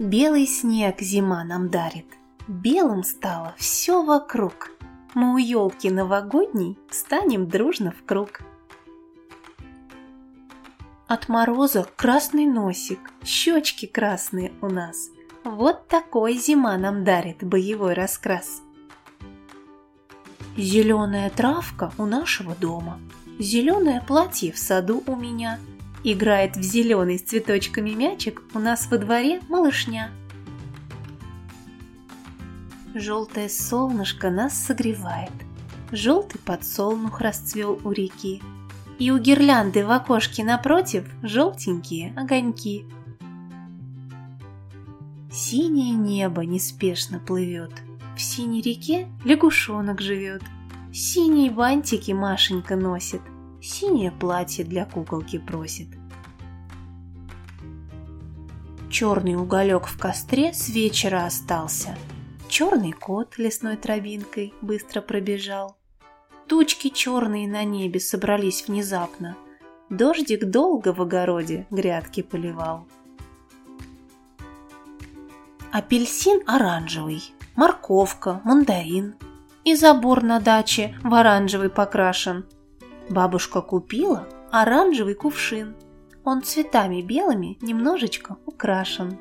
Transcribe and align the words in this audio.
Белый 0.00 0.46
снег 0.46 1.02
зима 1.02 1.44
нам 1.44 1.68
дарит, 1.68 2.06
белым 2.48 3.04
стало 3.04 3.54
все 3.58 4.02
вокруг. 4.02 4.70
Мы 5.12 5.34
у 5.34 5.36
елки 5.36 5.90
новогодней 5.90 6.78
станем 6.88 7.46
дружно 7.50 7.92
в 7.92 8.02
круг. 8.06 8.40
От 11.06 11.28
мороза 11.28 11.86
красный 11.96 12.46
носик, 12.46 13.10
щечки 13.22 13.84
красные 13.84 14.54
у 14.62 14.68
нас. 14.68 15.10
Вот 15.44 15.86
такой 15.86 16.38
зима 16.38 16.78
нам 16.78 17.04
дарит 17.04 17.44
боевой 17.44 17.92
раскрас. 17.92 18.62
Зеленая 20.56 21.28
травка 21.28 21.92
у 21.98 22.06
нашего 22.06 22.54
дома, 22.54 22.98
зеленое 23.38 24.00
платье 24.00 24.50
в 24.50 24.56
саду 24.56 25.02
у 25.06 25.14
меня. 25.14 25.58
Играет 26.02 26.56
в 26.56 26.62
зеленый 26.62 27.18
с 27.18 27.22
цветочками 27.22 27.90
мячик 27.90 28.42
у 28.54 28.58
нас 28.58 28.90
во 28.90 28.96
дворе 28.96 29.40
малышня. 29.50 30.10
Желтое 32.94 33.50
солнышко 33.50 34.30
нас 34.30 34.54
согревает, 34.54 35.32
желтый 35.92 36.40
подсолнух 36.40 37.20
расцвел 37.20 37.78
у 37.84 37.92
реки, 37.92 38.42
и 38.98 39.10
у 39.10 39.18
гирлянды 39.18 39.84
в 39.84 39.90
окошке 39.90 40.42
напротив 40.42 41.04
желтенькие 41.22 42.14
огоньки. 42.16 42.86
Синее 45.30 45.92
небо 45.92 46.44
неспешно 46.44 47.20
плывет, 47.20 47.72
в 48.16 48.20
синей 48.22 48.62
реке 48.62 49.06
лягушонок 49.24 50.00
живет, 50.00 50.42
синие 50.92 51.50
бантики 51.50 52.12
Машенька 52.12 52.74
носит, 52.74 53.20
синее 53.62 54.10
платье 54.10 54.64
для 54.64 54.84
куколки 54.84 55.38
просит. 55.38 55.88
Черный 58.90 59.36
уголек 59.36 59.86
в 59.86 59.98
костре 59.98 60.52
с 60.52 60.68
вечера 60.68 61.26
остался— 61.26 61.96
Черный 62.50 62.90
кот 62.90 63.38
лесной 63.38 63.76
травинкой 63.76 64.52
быстро 64.60 65.00
пробежал. 65.00 65.76
Тучки 66.48 66.88
черные 66.88 67.46
на 67.46 67.62
небе 67.62 68.00
собрались 68.00 68.66
внезапно. 68.66 69.36
Дождик 69.88 70.46
долго 70.46 70.92
в 70.92 71.00
огороде 71.00 71.68
грядки 71.70 72.22
поливал. 72.22 72.88
Апельсин 75.70 76.42
оранжевый, 76.44 77.22
морковка, 77.54 78.40
мандарин. 78.42 79.14
И 79.62 79.76
забор 79.76 80.24
на 80.24 80.40
даче 80.40 80.98
в 81.04 81.14
оранжевый 81.14 81.70
покрашен. 81.70 82.46
Бабушка 83.10 83.60
купила 83.60 84.28
оранжевый 84.52 85.14
кувшин. 85.14 85.74
Он 86.24 86.42
цветами 86.42 87.02
белыми 87.02 87.58
немножечко 87.60 88.36
украшен. 88.46 89.18